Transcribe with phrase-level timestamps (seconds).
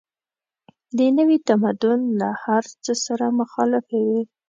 [0.97, 4.21] د نوي تمدن له هر څه سره مخالفې وې.